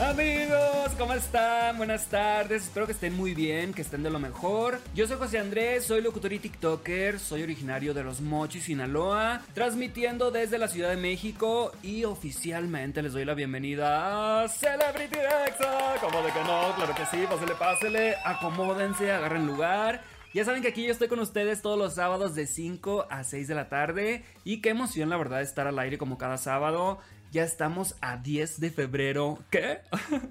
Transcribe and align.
Amigos, 0.00 0.92
¿cómo 0.96 1.12
están? 1.12 1.76
Buenas 1.76 2.06
tardes, 2.06 2.62
espero 2.62 2.86
que 2.86 2.92
estén 2.92 3.16
muy 3.16 3.34
bien, 3.34 3.74
que 3.74 3.82
estén 3.82 4.04
de 4.04 4.10
lo 4.10 4.20
mejor. 4.20 4.78
Yo 4.94 5.08
soy 5.08 5.16
José 5.16 5.40
Andrés, 5.40 5.86
soy 5.86 6.02
locutor 6.02 6.32
y 6.32 6.38
TikToker, 6.38 7.18
soy 7.18 7.42
originario 7.42 7.92
de 7.92 8.04
Los 8.04 8.20
Mochis, 8.20 8.62
Sinaloa, 8.62 9.42
transmitiendo 9.54 10.30
desde 10.30 10.56
la 10.56 10.68
Ciudad 10.68 10.90
de 10.90 10.96
México 10.98 11.72
y 11.82 12.04
oficialmente 12.04 13.02
les 13.02 13.12
doy 13.12 13.24
la 13.24 13.34
bienvenida 13.34 14.44
a 14.44 14.48
Celebrity 14.48 15.18
Exa. 15.48 15.96
Como 16.00 16.22
de 16.22 16.30
que 16.30 16.44
no, 16.44 16.76
claro 16.76 16.94
que 16.94 17.06
sí, 17.06 17.24
pásele, 17.28 17.54
pásele, 17.56 18.14
acomódense, 18.24 19.10
agarren 19.10 19.48
lugar. 19.48 20.04
Ya 20.32 20.44
saben 20.44 20.62
que 20.62 20.68
aquí 20.68 20.84
yo 20.84 20.92
estoy 20.92 21.08
con 21.08 21.20
ustedes 21.20 21.62
todos 21.62 21.78
los 21.78 21.94
sábados 21.94 22.34
de 22.34 22.46
5 22.46 23.06
a 23.10 23.24
6 23.24 23.48
de 23.48 23.54
la 23.54 23.68
tarde 23.70 24.24
y 24.44 24.60
qué 24.60 24.68
emoción 24.68 25.08
la 25.08 25.16
verdad 25.16 25.40
estar 25.40 25.66
al 25.66 25.78
aire 25.78 25.98
como 25.98 26.18
cada 26.18 26.36
sábado. 26.36 27.00
Ya 27.30 27.44
estamos 27.44 27.94
a 28.00 28.16
10 28.16 28.60
de 28.60 28.70
febrero. 28.70 29.38
¿Qué? 29.50 29.80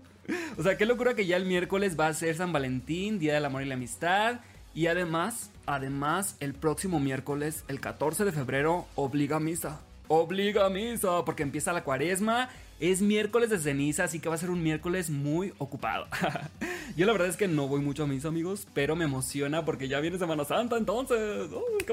o 0.58 0.64
sea, 0.64 0.78
qué 0.78 0.86
locura 0.86 1.14
que 1.14 1.28
ya 1.28 1.38
el 1.38 1.46
miércoles 1.46 2.00
va 2.00 2.08
a 2.08 2.14
ser 2.14 2.36
San 2.36 2.52
Valentín, 2.52 3.20
Día 3.20 3.36
del 3.36 3.46
Amor 3.46 3.62
y 3.62 3.66
la 3.66 3.76
Amistad. 3.76 4.40
Y 4.73 4.88
además, 4.88 5.52
además, 5.66 6.36
el 6.40 6.54
próximo 6.54 7.00
miércoles, 7.00 7.64
el 7.68 7.80
14 7.80 8.26
de 8.26 8.32
febrero, 8.32 8.88
obliga 8.96 9.40
misa. 9.40 9.80
Obliga 10.08 10.70
misa, 10.70 11.23
porque 11.26 11.44
empieza 11.44 11.73
la 11.73 11.84
cuaresma. 11.84 12.50
Es 12.80 13.02
miércoles 13.02 13.49
de 13.49 13.58
ceniza, 13.58 14.04
así 14.04 14.20
que 14.20 14.30
va 14.30 14.36
a 14.36 14.38
ser 14.38 14.52
un 14.52 14.62
miércoles 14.62 15.09
muy 15.09 15.52
ocupado. 15.58 16.05
Yo 16.95 17.08
la 17.08 17.12
verdad 17.12 17.27
es 17.27 17.36
que 17.36 17.48
no 17.48 17.67
voy 17.67 17.81
mucho 17.81 18.03
a 18.03 18.08
misa, 18.08 18.27
amigos, 18.27 18.67
pero 18.76 18.95
me 18.95 19.05
emociona 19.05 19.66
porque 19.66 19.88
ya 19.88 20.00
viene 20.00 20.20
Semana 20.20 20.45
Santa, 20.45 20.78
entonces. 20.78 21.50
¡Uy! 21.52 21.86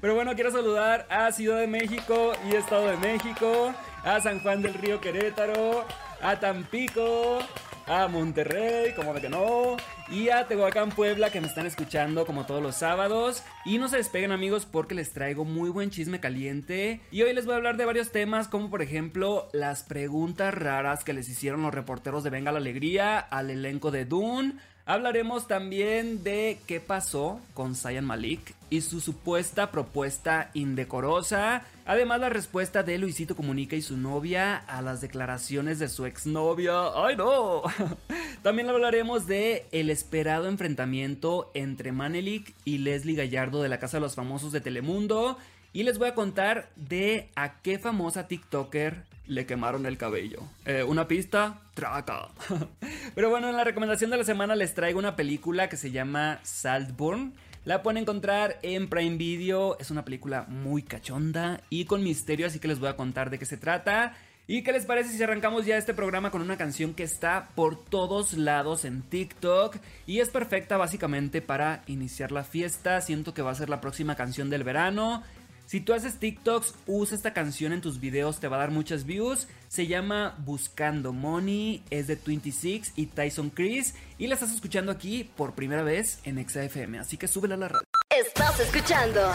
Pero 0.00 0.14
bueno, 0.14 0.34
quiero 0.34 0.50
saludar 0.50 1.06
a 1.10 1.30
Ciudad 1.32 1.60
de 1.60 1.66
México 1.66 2.32
y 2.50 2.54
Estado 2.54 2.86
de 2.86 2.96
México, 2.96 3.74
a 4.04 4.20
San 4.20 4.40
Juan 4.40 4.62
del 4.62 4.74
Río 4.74 5.00
Querétaro, 5.00 5.84
a 6.22 6.40
Tampico, 6.40 7.40
a 7.86 8.08
Monterrey, 8.08 8.92
como 8.94 9.14
de 9.14 9.20
que 9.20 9.28
no, 9.28 9.76
y 10.08 10.28
a 10.28 10.46
Tehuacán, 10.46 10.90
Puebla, 10.90 11.30
que 11.30 11.40
me 11.40 11.46
están 11.46 11.66
escuchando 11.66 12.26
como 12.26 12.46
todos 12.46 12.62
los 12.62 12.76
sábados. 12.76 13.42
Y 13.64 13.78
no 13.78 13.88
se 13.88 13.96
despeguen 13.96 14.32
amigos 14.32 14.66
porque 14.66 14.94
les 14.94 15.12
traigo 15.12 15.44
muy 15.44 15.70
buen 15.70 15.90
chisme 15.90 16.20
caliente. 16.20 17.00
Y 17.10 17.22
hoy 17.22 17.32
les 17.34 17.46
voy 17.46 17.54
a 17.54 17.56
hablar 17.56 17.76
de 17.76 17.84
varios 17.84 18.12
temas, 18.12 18.48
como 18.48 18.70
por 18.70 18.82
ejemplo 18.82 19.48
las 19.52 19.82
preguntas 19.82 20.54
raras 20.54 21.04
que 21.04 21.12
les 21.12 21.28
hicieron 21.28 21.62
los 21.62 21.74
reporteros 21.74 22.24
de 22.24 22.30
Venga 22.30 22.52
la 22.52 22.58
Alegría 22.58 23.18
al 23.18 23.50
elenco 23.50 23.90
de 23.90 24.04
Dune 24.04 24.54
Hablaremos 24.86 25.48
también 25.48 26.22
de 26.24 26.58
qué 26.66 26.78
pasó 26.78 27.40
con 27.54 27.74
Zayan 27.74 28.04
Malik 28.04 28.54
y 28.68 28.82
su 28.82 29.00
supuesta 29.00 29.70
propuesta 29.70 30.50
indecorosa. 30.52 31.64
Además, 31.86 32.20
la 32.20 32.28
respuesta 32.28 32.82
de 32.82 32.98
Luisito 32.98 33.34
Comunica 33.34 33.76
y 33.76 33.82
su 33.82 33.96
novia 33.96 34.56
a 34.56 34.82
las 34.82 35.00
declaraciones 35.00 35.78
de 35.78 35.88
su 35.88 36.04
exnovia. 36.04 36.74
¡Ay, 36.96 37.16
no! 37.16 37.62
También 38.42 38.68
hablaremos 38.68 39.26
de 39.26 39.66
el 39.72 39.88
esperado 39.88 40.48
enfrentamiento 40.48 41.50
entre 41.54 41.92
Manelik 41.92 42.54
y 42.66 42.76
Leslie 42.76 43.16
Gallardo 43.16 43.62
de 43.62 43.70
la 43.70 43.78
Casa 43.78 43.96
de 43.96 44.02
los 44.02 44.14
Famosos 44.14 44.52
de 44.52 44.60
Telemundo. 44.60 45.38
Y 45.72 45.84
les 45.84 45.98
voy 45.98 46.08
a 46.08 46.14
contar 46.14 46.68
de 46.76 47.30
a 47.36 47.62
qué 47.62 47.78
famosa 47.78 48.28
TikToker 48.28 49.13
le 49.26 49.46
quemaron 49.46 49.86
el 49.86 49.96
cabello. 49.96 50.42
Eh, 50.64 50.82
una 50.82 51.08
pista, 51.08 51.60
traca. 51.74 52.28
Pero 53.14 53.30
bueno, 53.30 53.48
en 53.48 53.56
la 53.56 53.64
recomendación 53.64 54.10
de 54.10 54.18
la 54.18 54.24
semana 54.24 54.54
les 54.56 54.74
traigo 54.74 54.98
una 54.98 55.16
película 55.16 55.68
que 55.68 55.76
se 55.76 55.90
llama 55.90 56.40
Saltburn. 56.42 57.34
La 57.64 57.82
pueden 57.82 58.02
encontrar 58.02 58.58
en 58.62 58.88
Prime 58.88 59.16
Video. 59.16 59.78
Es 59.78 59.90
una 59.90 60.04
película 60.04 60.44
muy 60.48 60.82
cachonda 60.82 61.62
y 61.70 61.86
con 61.86 62.02
misterio, 62.02 62.46
así 62.46 62.58
que 62.58 62.68
les 62.68 62.78
voy 62.78 62.88
a 62.88 62.96
contar 62.96 63.30
de 63.30 63.38
qué 63.38 63.46
se 63.46 63.56
trata. 63.56 64.14
¿Y 64.46 64.62
qué 64.62 64.72
les 64.72 64.84
parece 64.84 65.16
si 65.16 65.22
arrancamos 65.22 65.64
ya 65.64 65.78
este 65.78 65.94
programa 65.94 66.30
con 66.30 66.42
una 66.42 66.58
canción 66.58 66.92
que 66.92 67.02
está 67.02 67.48
por 67.54 67.82
todos 67.82 68.34
lados 68.34 68.84
en 68.84 69.00
TikTok 69.00 69.76
y 70.06 70.20
es 70.20 70.28
perfecta 70.28 70.76
básicamente 70.76 71.40
para 71.40 71.82
iniciar 71.86 72.30
la 72.30 72.44
fiesta? 72.44 73.00
Siento 73.00 73.32
que 73.32 73.40
va 73.40 73.52
a 73.52 73.54
ser 73.54 73.70
la 73.70 73.80
próxima 73.80 74.16
canción 74.16 74.50
del 74.50 74.62
verano. 74.62 75.22
Si 75.66 75.80
tú 75.80 75.94
haces 75.94 76.18
TikToks, 76.18 76.74
usa 76.86 77.16
esta 77.16 77.32
canción 77.32 77.72
en 77.72 77.80
tus 77.80 77.98
videos, 77.98 78.38
te 78.38 78.48
va 78.48 78.56
a 78.56 78.60
dar 78.60 78.70
muchas 78.70 79.04
views. 79.06 79.48
Se 79.68 79.86
llama 79.86 80.36
Buscando 80.44 81.12
Money, 81.12 81.82
es 81.90 82.06
de 82.06 82.18
26 82.24 82.92
y 82.96 83.06
Tyson 83.06 83.50
Chris 83.50 83.94
y 84.18 84.26
la 84.26 84.34
estás 84.34 84.52
escuchando 84.52 84.92
aquí 84.92 85.24
por 85.36 85.54
primera 85.54 85.82
vez 85.82 86.20
en 86.24 86.46
XFM, 86.46 86.98
así 86.98 87.16
que 87.16 87.28
súbela 87.28 87.54
a 87.54 87.58
la 87.58 87.68
radio. 87.68 87.86
Estás 88.10 88.60
escuchando 88.60 89.32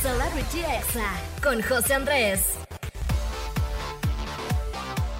Celebrity 0.00 0.60
Exa 0.60 1.12
con 1.42 1.60
José 1.62 1.94
Andrés. 1.94 2.42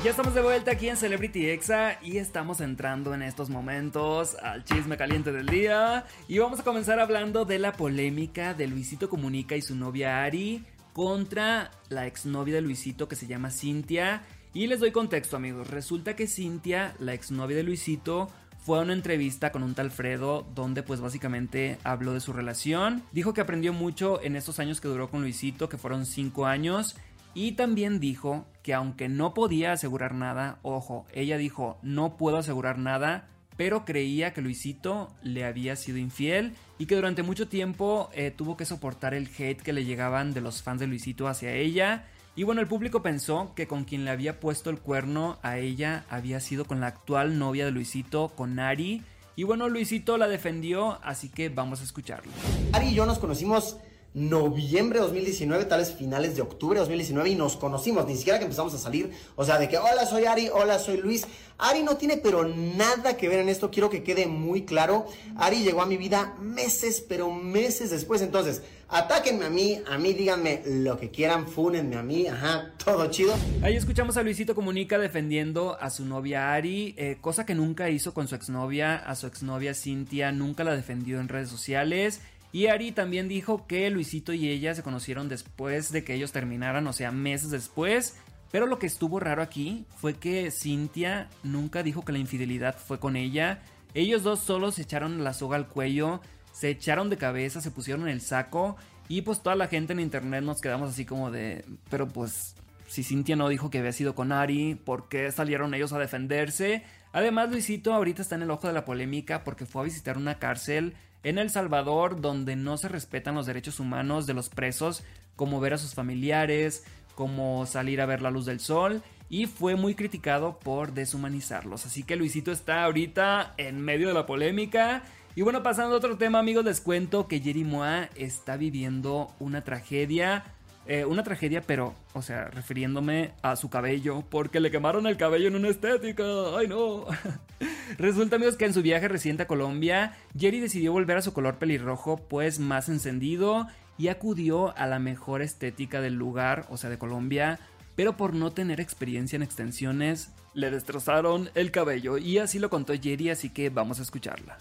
Ya 0.03 0.13
estamos 0.13 0.35
de 0.35 0.41
vuelta 0.41 0.71
aquí 0.71 0.89
en 0.89 0.97
Celebrity 0.97 1.51
Exa 1.51 1.99
y 2.03 2.17
estamos 2.17 2.63
entrando 2.63 3.13
en 3.13 3.21
estos 3.21 3.51
momentos 3.51 4.35
al 4.43 4.65
chisme 4.65 4.97
caliente 4.97 5.31
del 5.31 5.45
día. 5.45 6.07
Y 6.27 6.39
vamos 6.39 6.59
a 6.59 6.65
comenzar 6.65 6.99
hablando 6.99 7.45
de 7.45 7.59
la 7.59 7.73
polémica 7.73 8.55
de 8.55 8.67
Luisito 8.67 9.11
Comunica 9.11 9.57
y 9.57 9.61
su 9.61 9.77
novia 9.77 10.25
Ari 10.25 10.65
contra 10.95 11.71
la 11.91 12.07
exnovia 12.07 12.55
de 12.55 12.63
Luisito 12.63 13.09
que 13.09 13.17
se 13.17 13.27
llama 13.27 13.51
Cintia. 13.51 14.23
Y 14.55 14.69
les 14.69 14.81
doy 14.81 14.91
contexto 14.91 15.37
amigos, 15.37 15.69
resulta 15.69 16.17
que 16.17 16.27
Cintia, 16.27 16.95
la 16.99 17.13
exnovia 17.13 17.59
de 17.59 17.63
Luisito, 17.63 18.31
fue 18.59 18.79
a 18.79 18.83
una 18.83 18.95
entrevista 18.95 19.53
con 19.53 19.63
un 19.63 19.75
tal 19.75 19.91
Fredo 19.91 20.47
donde 20.55 20.83
pues 20.83 21.01
básicamente 21.01 21.79
habló 21.85 22.15
de 22.15 22.21
su 22.21 22.33
relación. 22.33 23.03
Dijo 23.13 23.35
que 23.35 23.41
aprendió 23.41 23.75
mucho 23.75 24.23
en 24.23 24.35
estos 24.37 24.61
años 24.61 24.81
que 24.81 24.89
duró 24.89 25.11
con 25.11 25.21
Luisito, 25.21 25.69
que 25.69 25.77
fueron 25.79 26.07
5 26.07 26.47
años. 26.47 26.97
Y 27.35 27.53
también 27.53 28.01
dijo 28.01 28.47
que 28.63 28.75
aunque 28.75 29.09
no 29.09 29.35
podía 29.35 29.73
asegurar 29.73 30.15
nada, 30.15 30.59
ojo, 30.63 31.07
ella 31.13 31.39
dijo 31.39 31.79
no 31.83 32.17
puedo 32.17 32.39
asegurar 32.39 32.79
nada, 32.79 33.29
pero 33.57 33.85
creía 33.85 34.33
que 34.33 34.41
Luisito 34.41 35.11
le 35.23 35.45
había 35.45 35.77
sido 35.77 35.99
infiel 35.99 36.55
y 36.79 36.87
que 36.87 36.97
durante 36.97 37.23
mucho 37.23 37.47
tiempo 37.47 38.09
eh, 38.15 38.31
tuvo 38.31 38.57
que 38.57 38.65
soportar 38.65 39.13
el 39.15 39.29
hate 39.39 39.61
que 39.61 39.73
le 39.73 39.85
llegaban 39.85 40.33
de 40.33 40.41
los 40.41 40.63
fans 40.63 40.81
de 40.81 40.87
Luisito 40.87 41.29
hacia 41.29 41.53
ella. 41.53 42.07
Y 42.37 42.45
bueno, 42.45 42.61
el 42.61 42.69
público 42.69 43.03
pensó 43.03 43.53
que 43.55 43.67
con 43.67 43.85
quien 43.85 44.05
le 44.05 44.13
había 44.13 44.41
puesto 44.41 44.71
el 44.71 44.79
cuerno 44.79 45.39
a 45.43 45.59
ella 45.59 46.07
había 46.09 46.41
sido 46.41 46.65
con 46.65 46.81
la 46.81 46.87
actual 46.87 47.39
novia 47.39 47.67
de 47.67 47.71
Luisito, 47.71 48.31
con 48.31 48.59
Ari. 48.59 49.03
Y 49.37 49.45
bueno, 49.45 49.69
Luisito 49.69 50.17
la 50.17 50.27
defendió, 50.27 50.99
así 51.03 51.29
que 51.29 51.51
vamos 51.51 51.81
a 51.81 51.85
escucharlo. 51.85 52.33
Ari 52.73 52.89
y 52.89 52.95
yo 52.95 53.05
nos 53.05 53.19
conocimos 53.19 53.77
noviembre 54.13 54.99
de 54.99 55.05
2019, 55.05 55.67
tal 55.67 55.81
vez 55.81 55.95
finales 55.95 56.35
de 56.35 56.43
octubre 56.43 56.75
de 56.75 56.81
2019 56.81 57.31
y 57.31 57.35
nos 57.37 57.57
conocimos, 57.57 58.07
ni 58.07 58.17
siquiera 58.17 58.39
que 58.39 58.45
empezamos 58.45 58.75
a 58.75 58.79
salir, 58.79 59.11
o 59.37 59.45
sea, 59.45 59.59
de 59.59 59.69
que 59.69 59.79
hola 59.79 60.05
soy 60.05 60.25
Ari, 60.25 60.49
hola 60.49 60.79
soy 60.79 60.97
Luis. 60.97 61.27
Ari 61.59 61.83
no 61.83 61.97
tiene 61.97 62.17
pero 62.17 62.49
nada 62.49 63.17
que 63.17 63.29
ver 63.29 63.41
en 63.41 63.51
esto, 63.51 63.71
quiero 63.71 63.91
que 63.91 64.03
quede 64.03 64.27
muy 64.27 64.65
claro. 64.65 65.07
Ari 65.37 65.63
llegó 65.63 65.83
a 65.83 65.87
mi 65.87 65.97
vida 65.97 66.35
meses, 66.41 67.05
pero 67.07 67.31
meses 67.31 67.91
después, 67.91 68.23
entonces, 68.23 68.63
atáquenme 68.89 69.45
a 69.45 69.51
mí, 69.51 69.81
a 69.89 69.99
mí 69.99 70.15
díganme 70.15 70.63
lo 70.65 70.99
que 70.99 71.11
quieran, 71.11 71.47
fúnenme 71.47 71.97
a 71.97 72.03
mí, 72.03 72.27
ajá, 72.27 72.73
todo 72.83 73.07
chido. 73.11 73.35
Ahí 73.63 73.77
escuchamos 73.77 74.17
a 74.17 74.23
Luisito 74.23 74.55
Comunica 74.55 74.99
defendiendo 74.99 75.77
a 75.79 75.91
su 75.91 76.05
novia 76.05 76.53
Ari, 76.55 76.95
eh, 76.97 77.19
cosa 77.21 77.45
que 77.45 77.55
nunca 77.55 77.91
hizo 77.91 78.15
con 78.15 78.27
su 78.27 78.35
exnovia, 78.35 78.97
a 78.97 79.15
su 79.15 79.27
exnovia 79.27 79.75
Cintia, 79.75 80.33
nunca 80.33 80.65
la 80.65 80.75
defendió 80.75 81.21
en 81.21 81.29
redes 81.29 81.51
sociales. 81.51 82.21
Y 82.53 82.67
Ari 82.67 82.93
también 82.93 83.29
dijo 83.29 83.67
que 83.67 83.89
Luisito 83.91 84.33
y 84.33 84.49
ella 84.49 84.75
se 84.75 84.83
conocieron 84.83 85.29
después 85.29 85.93
de 85.93 86.03
que 86.03 86.15
ellos 86.15 86.33
terminaran, 86.33 86.87
o 86.87 86.93
sea, 86.93 87.13
meses 87.13 87.51
después. 87.51 88.17
Pero 88.51 88.67
lo 88.67 88.79
que 88.79 88.87
estuvo 88.87 89.21
raro 89.21 89.43
aquí 89.43 89.87
fue 89.97 90.15
que 90.15 90.51
Cintia 90.51 91.29
nunca 91.45 91.83
dijo 91.83 92.05
que 92.05 92.13
la 92.13 92.19
infidelidad 92.19 92.77
fue 92.77 92.99
con 92.99 93.17
ella. 93.17 93.63
Ellos 93.95 94.25
dos 94.25 94.41
solo 94.41 94.73
se 94.73 94.83
echaron 94.83 95.23
la 95.23 95.35
soga 95.35 95.57
al 95.57 95.69
cuello, 95.69 96.21
se 96.53 96.71
echaron 96.71 97.11
de 97.11 97.17
cabeza, 97.17 97.61
se 97.61 97.71
pusieron 97.71 98.03
en 98.03 98.15
el 98.15 98.21
saco. 98.21 98.77
Y 99.09 99.23
pues 99.23 99.43
toda 99.43 99.55
la 99.55 99.69
gente 99.69 99.93
en 99.93 100.01
internet 100.01 100.43
nos 100.43 100.61
quedamos 100.61 100.91
así 100.91 101.05
como 101.05 101.31
de... 101.31 101.65
Pero 101.89 102.09
pues 102.09 102.57
si 102.89 103.05
Cintia 103.05 103.37
no 103.37 103.49
dijo 103.49 103.71
que 103.71 103.79
había 103.79 103.93
sido 103.93 104.17
con 104.17 104.33
Ari, 104.33 104.75
¿por 104.75 105.09
qué 105.09 105.31
salieron 105.31 105.75
ellos 105.75 105.93
a 105.93 105.99
defenderse? 105.99 106.83
Además, 107.13 107.51
Luisito 107.51 107.93
ahorita 107.93 108.23
está 108.23 108.35
en 108.35 108.43
el 108.43 108.51
ojo 108.51 108.67
de 108.67 108.73
la 108.73 108.85
polémica 108.85 109.45
porque 109.45 109.67
fue 109.67 109.83
a 109.83 109.85
visitar 109.85 110.17
una 110.17 110.39
cárcel 110.39 110.95
en 111.23 111.39
El 111.39 111.51
Salvador 111.51 112.21
donde 112.21 112.57
no 112.57 112.77
se 112.77 112.89
respetan 112.89 113.35
los 113.35 113.47
derechos 113.47 113.81
humanos 113.81 114.27
de 114.27 114.35
los 114.35 114.49
presos, 114.49 115.03
como 115.37 115.61
ver 115.61 115.75
a 115.75 115.79
sus 115.79 115.95
familiares, 115.95 116.85
como 117.15 117.67
salir 117.67 118.01
a 118.01 118.07
ver 118.07 118.23
la 118.23 118.31
luz 118.31 118.47
del 118.47 118.61
sol, 118.61 119.03
y 119.29 119.47
fue 119.47 119.77
muy 119.77 119.95
criticado 119.95 120.59
por 120.59 120.93
deshumanizarlos. 120.93 121.87
Así 121.87 122.03
que 122.03 122.17
Luisito 122.17 122.51
está 122.51 122.85
ahorita 122.85 123.55
en 123.59 123.81
medio 123.81 124.09
de 124.09 124.15
la 124.15 124.27
polémica. 124.27 125.03
Y 125.37 125.43
bueno, 125.43 125.63
pasando 125.63 125.95
a 125.95 125.99
otro 125.99 126.17
tema, 126.19 126.41
amigos, 126.41 126.65
les 126.65 126.81
cuento 126.81 127.29
que 127.29 127.41
Jerry 127.41 127.65
Moa 127.65 128.11
está 128.17 128.57
viviendo 128.57 129.33
una 129.39 129.63
tragedia 129.63 130.45
Eh, 130.87 131.05
una 131.05 131.23
tragedia, 131.23 131.61
pero, 131.61 131.95
o 132.15 132.23
sea, 132.23 132.47
refiriéndome 132.47 133.33
a 133.43 133.55
su 133.57 133.69
cabello, 133.69 134.25
porque 134.29 134.61
le 134.61 134.71
quemaron 134.71 135.07
el 135.07 135.17
cabello 135.17 135.49
en 135.49 135.55
una 135.55 135.69
estética. 135.69 136.25
¡Ay, 136.59 136.69
no! 136.69 137.07
Resulta, 137.99 138.37
amigos, 138.37 138.57
que 138.57 138.65
en 138.65 138.75
su 138.75 138.83
viaje 138.83 139.07
reciente 139.07 139.45
a 139.45 139.47
Colombia, 139.47 140.17
Jerry 140.37 140.61
decidió 140.61 140.93
volver 140.93 141.19
a 141.19 141.23
su 141.23 141.33
color 141.33 141.59
pelirrojo, 141.59 142.17
pues 142.17 142.59
más 142.59 142.89
encendido, 142.89 143.67
y 143.99 144.09
acudió 144.09 144.77
a 144.77 144.87
la 144.87 144.99
mejor 144.99 145.43
estética 145.43 146.01
del 146.01 146.15
lugar, 146.15 146.67
o 146.71 146.77
sea, 146.79 146.89
de 146.89 146.99
Colombia, 146.99 147.61
pero 147.95 148.17
por 148.17 148.33
no 148.33 148.51
tener 148.51 148.81
experiencia 148.81 149.37
en 149.37 149.43
extensiones, 149.43 150.33
le 150.55 150.71
destrozaron 150.71 151.51
el 151.55 151.71
cabello. 151.71 152.17
Y 152.17 152.39
así 152.39 152.59
lo 152.59 152.71
contó 152.71 152.95
Jerry, 152.95 153.31
así 153.31 153.51
que 153.51 153.69
vamos 153.69 153.99
a 154.01 154.03
escucharla. 154.03 154.57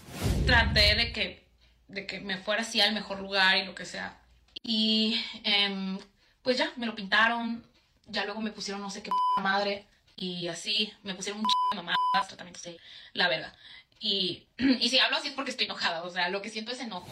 Traté 0.46 0.94
de 0.94 1.12
que, 1.12 1.48
de 1.88 2.06
que 2.06 2.20
me 2.20 2.36
fuera 2.36 2.62
así 2.62 2.80
al 2.80 2.94
mejor 2.94 3.20
lugar 3.20 3.56
y 3.56 3.64
lo 3.64 3.74
que 3.74 3.86
sea. 3.86 4.19
Y 4.62 5.20
em, 5.44 5.98
pues 6.42 6.58
ya, 6.58 6.72
me 6.76 6.86
lo 6.86 6.94
pintaron. 6.94 7.64
Ya 8.06 8.24
luego 8.24 8.40
me 8.40 8.50
pusieron 8.50 8.82
no 8.82 8.90
sé 8.90 9.02
qué 9.02 9.10
madre. 9.42 9.86
Y 10.16 10.48
así, 10.48 10.92
me 11.02 11.14
pusieron 11.14 11.40
un 11.40 11.46
ch 11.46 11.52
de 11.72 11.76
mamadas, 11.76 12.28
tratamientos 12.28 12.62
de 12.62 12.78
la 13.14 13.28
verga. 13.28 13.54
Y, 14.00 14.46
y 14.58 14.88
si 14.88 14.98
hablo 14.98 15.16
así 15.16 15.28
es 15.28 15.34
porque 15.34 15.50
estoy 15.50 15.66
enojada. 15.66 16.02
O 16.02 16.10
sea, 16.10 16.28
lo 16.28 16.42
que 16.42 16.50
siento 16.50 16.72
es 16.72 16.80
enojo. 16.80 17.08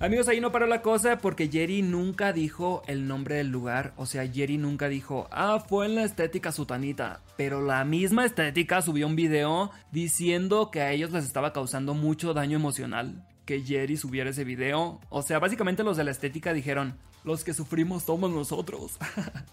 Amigos, 0.00 0.28
ahí 0.28 0.40
no 0.40 0.52
paró 0.52 0.66
la 0.66 0.82
cosa 0.82 1.18
porque 1.18 1.48
Jerry 1.48 1.80
nunca 1.80 2.32
dijo 2.32 2.82
el 2.86 3.06
nombre 3.06 3.36
del 3.36 3.48
lugar. 3.48 3.94
O 3.96 4.06
sea, 4.06 4.26
Jerry 4.30 4.58
nunca 4.58 4.88
dijo, 4.88 5.28
ah, 5.30 5.64
fue 5.66 5.86
en 5.86 5.94
la 5.94 6.04
estética 6.04 6.52
sutanita. 6.52 7.22
Pero 7.36 7.62
la 7.62 7.84
misma 7.84 8.24
estética 8.26 8.82
subió 8.82 9.06
un 9.06 9.16
video 9.16 9.70
diciendo 9.92 10.70
que 10.70 10.82
a 10.82 10.92
ellos 10.92 11.10
les 11.12 11.24
estaba 11.24 11.52
causando 11.52 11.94
mucho 11.94 12.34
daño 12.34 12.56
emocional 12.56 13.24
que 13.44 13.62
Jerry 13.62 13.96
subiera 13.96 14.30
ese 14.30 14.44
video. 14.44 15.00
O 15.10 15.22
sea, 15.22 15.38
básicamente 15.38 15.84
los 15.84 15.96
de 15.96 16.04
la 16.04 16.10
estética 16.10 16.52
dijeron, 16.52 16.96
los 17.24 17.42
que 17.44 17.54
sufrimos 17.54 18.04
somos 18.04 18.30
nosotros. 18.30 18.98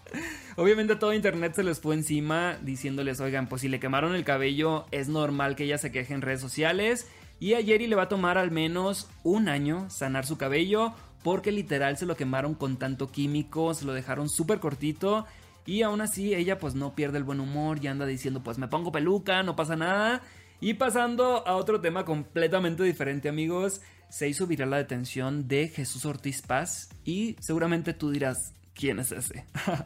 Obviamente 0.56 0.96
todo 0.96 1.14
internet 1.14 1.54
se 1.54 1.64
les 1.64 1.80
fue 1.80 1.94
encima 1.94 2.58
diciéndoles, 2.62 3.20
oigan, 3.20 3.48
pues 3.48 3.62
si 3.62 3.68
le 3.68 3.80
quemaron 3.80 4.14
el 4.14 4.24
cabello, 4.24 4.86
es 4.90 5.08
normal 5.08 5.56
que 5.56 5.64
ella 5.64 5.78
se 5.78 5.90
queje 5.90 6.14
en 6.14 6.22
redes 6.22 6.40
sociales. 6.40 7.06
Y 7.40 7.54
a 7.54 7.62
Jerry 7.62 7.86
le 7.86 7.96
va 7.96 8.04
a 8.04 8.08
tomar 8.08 8.38
al 8.38 8.50
menos 8.50 9.08
un 9.24 9.48
año 9.48 9.90
sanar 9.90 10.26
su 10.26 10.36
cabello 10.36 10.92
porque 11.22 11.52
literal 11.52 11.96
se 11.96 12.06
lo 12.06 12.16
quemaron 12.16 12.54
con 12.54 12.76
tanto 12.76 13.10
químico, 13.10 13.74
se 13.74 13.84
lo 13.84 13.92
dejaron 13.92 14.28
súper 14.28 14.60
cortito. 14.60 15.26
Y 15.64 15.82
aún 15.82 16.00
así 16.00 16.34
ella 16.34 16.58
pues 16.58 16.74
no 16.74 16.94
pierde 16.94 17.18
el 17.18 17.24
buen 17.24 17.40
humor 17.40 17.78
y 17.82 17.86
anda 17.86 18.04
diciendo 18.04 18.42
pues 18.42 18.58
me 18.58 18.68
pongo 18.68 18.92
peluca, 18.92 19.42
no 19.42 19.56
pasa 19.56 19.76
nada. 19.76 20.22
Y 20.62 20.74
pasando 20.74 21.44
a 21.44 21.56
otro 21.56 21.80
tema 21.80 22.04
completamente 22.04 22.84
diferente 22.84 23.28
amigos, 23.28 23.80
se 24.08 24.28
hizo 24.28 24.46
viral 24.46 24.70
la 24.70 24.76
detención 24.76 25.48
de 25.48 25.66
Jesús 25.66 26.04
Ortiz 26.04 26.40
Paz 26.40 26.88
y 27.04 27.34
seguramente 27.40 27.94
tú 27.94 28.12
dirás, 28.12 28.54
¿quién 28.72 29.00
es 29.00 29.10
ese? 29.10 29.44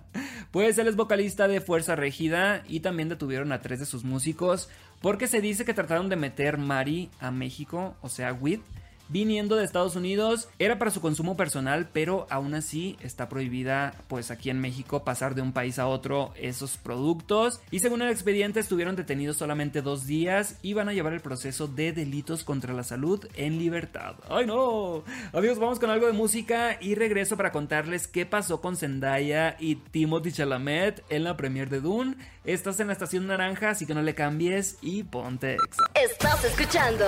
pues 0.50 0.76
él 0.76 0.86
es 0.86 0.94
vocalista 0.94 1.48
de 1.48 1.62
Fuerza 1.62 1.96
Régida 1.96 2.62
y 2.68 2.80
también 2.80 3.08
detuvieron 3.08 3.52
a 3.52 3.62
tres 3.62 3.80
de 3.80 3.86
sus 3.86 4.04
músicos 4.04 4.68
porque 5.00 5.28
se 5.28 5.40
dice 5.40 5.64
que 5.64 5.72
trataron 5.72 6.10
de 6.10 6.16
meter 6.16 6.58
Mari 6.58 7.08
a 7.20 7.30
México, 7.30 7.96
o 8.02 8.10
sea, 8.10 8.34
WID, 8.34 8.60
viniendo 9.08 9.56
de 9.56 9.64
Estados 9.64 9.96
Unidos. 9.96 10.48
Era 10.58 10.78
para 10.78 10.90
su 10.90 11.00
consumo 11.00 11.36
personal, 11.36 11.88
pero 11.92 12.26
aún 12.30 12.54
así 12.54 12.96
está 13.00 13.28
prohibida, 13.28 13.94
pues 14.08 14.30
aquí 14.30 14.50
en 14.50 14.60
México, 14.60 15.04
pasar 15.04 15.34
de 15.34 15.42
un 15.42 15.52
país 15.52 15.78
a 15.78 15.86
otro 15.86 16.32
esos 16.36 16.76
productos. 16.76 17.60
Y 17.70 17.80
según 17.80 18.02
el 18.02 18.10
expediente, 18.10 18.60
estuvieron 18.60 18.96
detenidos 18.96 19.36
solamente 19.36 19.82
dos 19.82 20.06
días 20.06 20.58
y 20.62 20.74
van 20.74 20.88
a 20.88 20.92
llevar 20.92 21.12
el 21.12 21.20
proceso 21.20 21.66
de 21.66 21.92
delitos 21.92 22.44
contra 22.44 22.74
la 22.74 22.82
salud 22.82 23.26
en 23.34 23.58
libertad. 23.58 24.16
¡Ay 24.28 24.46
no! 24.46 25.04
Amigos, 25.32 25.58
vamos 25.58 25.78
con 25.78 25.90
algo 25.90 26.06
de 26.06 26.12
música 26.12 26.78
y 26.80 26.94
regreso 26.94 27.36
para 27.36 27.52
contarles 27.52 28.08
qué 28.08 28.26
pasó 28.26 28.60
con 28.60 28.76
Zendaya 28.76 29.56
y 29.58 29.76
Timothy 29.76 30.32
Chalamet 30.32 31.04
en 31.08 31.24
la 31.24 31.36
premier 31.36 31.68
de 31.68 31.80
Dune. 31.80 32.16
Estás 32.44 32.80
en 32.80 32.88
la 32.88 32.92
estación 32.92 33.26
naranja, 33.26 33.70
así 33.70 33.86
que 33.86 33.94
no 33.94 34.02
le 34.02 34.14
cambies 34.14 34.78
y 34.80 35.02
ponte 35.02 35.54
exa. 35.54 35.84
Estás 35.94 36.44
escuchando 36.44 37.04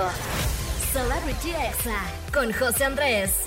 Celebrity 0.92 1.50
Exa 1.50 2.00
con 2.32 2.50
José 2.50 2.84
Andrés. 2.84 3.44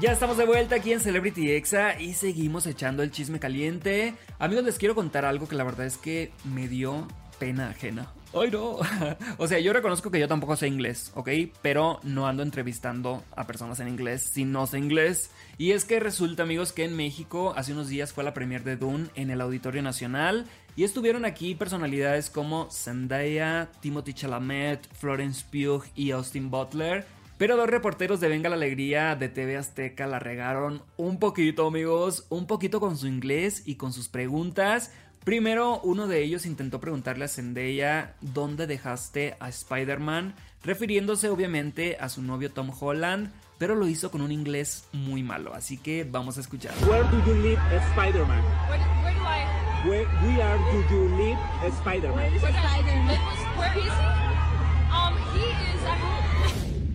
Ya 0.00 0.12
estamos 0.12 0.36
de 0.36 0.46
vuelta 0.46 0.76
aquí 0.76 0.92
en 0.92 1.00
Celebrity 1.00 1.50
Exa 1.50 2.00
y 2.00 2.14
seguimos 2.14 2.64
echando 2.66 3.02
el 3.02 3.10
chisme 3.10 3.40
caliente. 3.40 4.14
Amigos, 4.38 4.64
les 4.64 4.78
quiero 4.78 4.94
contar 4.94 5.24
algo 5.24 5.48
que 5.48 5.56
la 5.56 5.64
verdad 5.64 5.86
es 5.86 5.98
que 5.98 6.30
me 6.44 6.68
dio 6.68 7.08
pena 7.40 7.70
ajena. 7.70 8.12
¡Ay 8.32 8.48
no! 8.52 8.76
o 9.38 9.46
sea, 9.48 9.58
yo 9.58 9.72
reconozco 9.72 10.10
que 10.10 10.20
yo 10.20 10.28
tampoco 10.28 10.54
sé 10.54 10.68
inglés, 10.68 11.10
¿ok? 11.16 11.30
Pero 11.62 11.98
no 12.04 12.28
ando 12.28 12.44
entrevistando 12.44 13.24
a 13.34 13.46
personas 13.46 13.80
en 13.80 13.88
inglés 13.88 14.22
si 14.22 14.44
no 14.44 14.66
sé 14.66 14.78
inglés. 14.78 15.30
Y 15.58 15.72
es 15.72 15.84
que 15.84 15.98
resulta, 15.98 16.44
amigos, 16.44 16.72
que 16.72 16.84
en 16.84 16.94
México 16.96 17.52
hace 17.56 17.72
unos 17.72 17.88
días 17.88 18.12
fue 18.12 18.22
la 18.22 18.32
premier 18.32 18.62
de 18.62 18.76
Dune 18.76 19.08
en 19.16 19.30
el 19.30 19.40
Auditorio 19.40 19.82
Nacional. 19.82 20.46
Y 20.76 20.84
estuvieron 20.84 21.24
aquí 21.24 21.56
personalidades 21.56 22.30
como 22.30 22.70
Zendaya, 22.70 23.68
Timothy 23.80 24.14
Chalamet, 24.14 24.86
Florence 24.94 25.44
Pugh 25.50 25.84
y 25.96 26.12
Austin 26.12 26.50
Butler. 26.50 27.04
Pero 27.36 27.56
dos 27.56 27.68
reporteros 27.68 28.20
de 28.20 28.28
Venga 28.28 28.48
la 28.50 28.56
Alegría 28.56 29.16
de 29.16 29.28
TV 29.28 29.56
Azteca 29.56 30.06
la 30.06 30.18
regaron 30.18 30.82
un 30.96 31.18
poquito, 31.18 31.66
amigos, 31.66 32.26
un 32.28 32.46
poquito 32.46 32.80
con 32.80 32.96
su 32.96 33.06
inglés 33.08 33.62
y 33.66 33.74
con 33.74 33.92
sus 33.92 34.08
preguntas. 34.08 34.92
Primero, 35.24 35.80
uno 35.82 36.06
de 36.06 36.22
ellos 36.22 36.46
intentó 36.46 36.80
preguntarle 36.80 37.26
a 37.26 37.28
Zendaya 37.28 38.14
dónde 38.22 38.66
dejaste 38.66 39.36
a 39.38 39.50
Spider-Man, 39.50 40.34
refiriéndose 40.64 41.28
obviamente 41.28 41.98
a 42.00 42.08
su 42.08 42.22
novio 42.22 42.50
Tom 42.50 42.70
Holland, 42.78 43.30
pero 43.58 43.74
lo 43.74 43.86
hizo 43.86 44.10
con 44.10 44.22
un 44.22 44.32
inglés 44.32 44.88
muy 44.92 45.22
malo, 45.22 45.54
así 45.54 45.76
que 45.76 46.04
vamos 46.04 46.38
a 46.38 46.40
escuchar. 46.40 46.72
Where 46.88 47.02
do 47.10 47.18
you 47.26 47.34
live, 47.42 47.60
Spider-Man? 47.94 48.42
Where, 48.70 48.82
where, 49.02 49.14
do 49.14 49.20
I? 49.20 49.88
Where, 49.88 50.06
where 50.22 50.58
do 50.72 50.94
you 50.94 51.08
live, 51.18 51.38
Spider-Man? 51.80 52.16
Where 52.16 52.36
is 52.36 52.42
Spider-Man? 52.42 53.18
Where 53.58 53.78
is 53.78 53.84
he? 53.84 54.39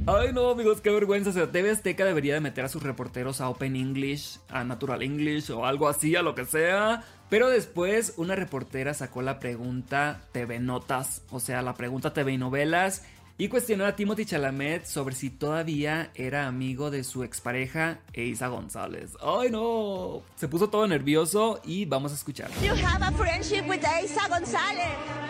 Ay 0.08 0.34
no 0.34 0.52
amigos, 0.52 0.82
qué 0.82 0.92
vergüenza. 0.92 1.32
O 1.32 1.34
sea, 1.34 1.52
TV 1.52 1.72
Azteca 1.72 2.06
debería 2.06 2.36
de 2.36 2.40
meter 2.40 2.64
a 2.64 2.70
sus 2.70 2.84
reporteros 2.84 3.42
a 3.42 3.50
Open 3.50 3.76
English, 3.76 4.38
a 4.50 4.64
Natural 4.64 5.02
English 5.02 5.50
o 5.50 5.66
algo 5.66 5.88
así, 5.88 6.16
a 6.16 6.22
lo 6.22 6.36
que 6.36 6.46
sea. 6.46 7.04
Pero 7.30 7.50
después 7.50 8.14
una 8.18 8.36
reportera 8.36 8.94
sacó 8.94 9.24
la 9.24 9.40
pregunta 9.40 10.22
TV 10.32 10.60
Notas, 10.60 11.24
o 11.32 11.40
sea, 11.40 11.64
la 11.64 11.74
pregunta 11.74 12.14
TV 12.14 12.38
Novelas, 12.38 13.04
y 13.40 13.48
cuestionó 13.48 13.86
a 13.86 13.96
Timothy 13.96 14.26
Chalamet 14.26 14.86
sobre 14.86 15.16
si 15.16 15.32
todavía 15.32 16.12
era 16.14 16.46
amigo 16.46 16.92
de 16.92 17.04
su 17.04 17.24
expareja 17.24 17.98
Eiza 18.14 18.48
González. 18.48 19.14
¡Ay 19.22 19.50
no! 19.50 20.22
Se 20.36 20.48
puso 20.48 20.70
todo 20.70 20.88
nervioso 20.88 21.62
y 21.66 21.86
vamos 21.86 22.12
a 22.12 22.16
escuchar. 22.16 22.52
You 22.62 22.74
have 22.74 23.04
a 23.04 23.12
friendship 23.12 23.68
with 23.68 23.84
Eiza 23.84 24.28
González. 24.30 24.86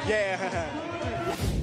Yeah. 0.06 0.68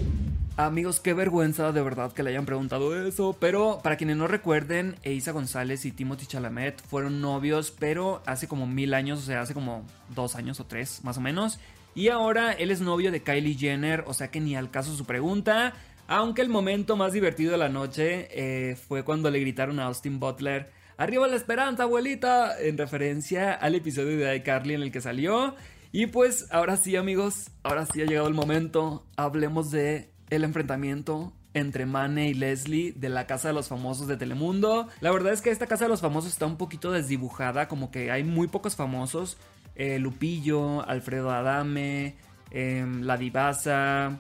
Amigos, 0.58 1.00
qué 1.00 1.14
vergüenza 1.14 1.72
de 1.72 1.80
verdad 1.80 2.12
que 2.12 2.22
le 2.22 2.28
hayan 2.28 2.44
preguntado 2.44 2.94
eso. 3.06 3.34
Pero 3.40 3.80
para 3.82 3.96
quienes 3.96 4.18
no 4.18 4.26
recuerden, 4.26 4.96
Eiza 5.02 5.32
González 5.32 5.86
y 5.86 5.92
Timothy 5.92 6.26
Chalamet 6.26 6.82
fueron 6.82 7.22
novios, 7.22 7.70
pero 7.70 8.22
hace 8.26 8.48
como 8.48 8.66
mil 8.66 8.92
años, 8.92 9.18
o 9.20 9.22
sea, 9.22 9.40
hace 9.40 9.54
como 9.54 9.86
dos 10.14 10.36
años 10.36 10.60
o 10.60 10.66
tres 10.66 11.02
más 11.04 11.16
o 11.16 11.22
menos. 11.22 11.58
Y 11.94 12.08
ahora 12.08 12.52
él 12.52 12.70
es 12.70 12.82
novio 12.82 13.10
de 13.10 13.22
Kylie 13.22 13.56
Jenner, 13.56 14.04
o 14.06 14.12
sea 14.12 14.30
que 14.30 14.40
ni 14.40 14.54
al 14.54 14.70
caso 14.70 14.94
su 14.94 15.06
pregunta. 15.06 15.72
Aunque 16.06 16.42
el 16.42 16.50
momento 16.50 16.96
más 16.96 17.14
divertido 17.14 17.52
de 17.52 17.58
la 17.58 17.70
noche 17.70 18.28
eh, 18.30 18.76
fue 18.76 19.04
cuando 19.04 19.30
le 19.30 19.40
gritaron 19.40 19.80
a 19.80 19.84
Austin 19.84 20.20
Butler. 20.20 20.70
¡Arriba 20.98 21.26
la 21.28 21.36
esperanza, 21.36 21.84
abuelita! 21.84 22.60
En 22.60 22.76
referencia 22.76 23.54
al 23.54 23.74
episodio 23.74 24.18
de 24.18 24.36
iCarly 24.36 24.74
en 24.74 24.82
el 24.82 24.92
que 24.92 25.00
salió. 25.00 25.54
Y 25.92 26.06
pues 26.06 26.46
ahora 26.50 26.76
sí, 26.76 26.96
amigos, 26.96 27.50
ahora 27.62 27.86
sí 27.86 28.02
ha 28.02 28.06
llegado 28.06 28.28
el 28.28 28.34
momento. 28.34 29.06
Hablemos 29.16 29.70
de 29.70 30.11
el 30.36 30.44
enfrentamiento 30.44 31.32
entre 31.54 31.84
Mane 31.84 32.30
y 32.30 32.34
Leslie 32.34 32.92
de 32.92 33.10
la 33.10 33.26
Casa 33.26 33.48
de 33.48 33.54
los 33.54 33.68
Famosos 33.68 34.06
de 34.06 34.16
Telemundo. 34.16 34.88
La 35.00 35.10
verdad 35.10 35.34
es 35.34 35.42
que 35.42 35.50
esta 35.50 35.66
Casa 35.66 35.84
de 35.84 35.90
los 35.90 36.00
Famosos 36.00 36.32
está 36.32 36.46
un 36.46 36.56
poquito 36.56 36.90
desdibujada, 36.90 37.68
como 37.68 37.90
que 37.90 38.10
hay 38.10 38.24
muy 38.24 38.48
pocos 38.48 38.74
famosos. 38.74 39.36
Eh, 39.74 39.98
Lupillo, 39.98 40.88
Alfredo 40.88 41.30
Adame, 41.30 42.16
eh, 42.50 42.86
La 43.00 43.18
Divasa. 43.18 44.18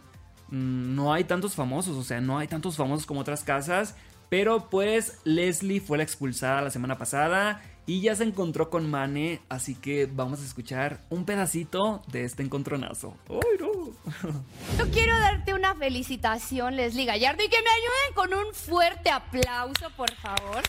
Mm, 0.48 0.94
no 0.94 1.14
hay 1.14 1.24
tantos 1.24 1.54
famosos, 1.54 1.96
o 1.96 2.04
sea, 2.04 2.20
no 2.20 2.38
hay 2.38 2.46
tantos 2.46 2.76
famosos 2.76 3.06
como 3.06 3.20
otras 3.20 3.42
casas. 3.42 3.96
Pero 4.28 4.68
pues 4.70 5.18
Leslie 5.24 5.80
fue 5.80 5.98
la 5.98 6.04
expulsada 6.04 6.62
la 6.62 6.70
semana 6.70 6.98
pasada 6.98 7.62
y 7.86 8.00
ya 8.00 8.14
se 8.14 8.24
encontró 8.24 8.70
con 8.70 8.88
Mane, 8.88 9.40
así 9.48 9.74
que 9.74 10.06
vamos 10.06 10.40
a 10.40 10.44
escuchar 10.44 11.00
un 11.10 11.24
pedacito 11.24 12.02
de 12.08 12.24
este 12.24 12.42
encontronazo. 12.42 13.16
¡Ay, 13.28 13.58
no! 13.60 13.72
Yo 14.78 14.90
quiero 14.90 15.18
darte 15.18 15.54
una 15.54 15.74
felicitación, 15.74 16.76
Leslie 16.76 17.06
Gallardo, 17.06 17.42
y 17.44 17.48
que 17.48 17.60
me 17.62 17.70
ayuden 17.70 18.14
con 18.14 18.46
un 18.46 18.54
fuerte 18.54 19.10
aplauso, 19.10 19.90
por 19.96 20.12
favor. 20.14 20.62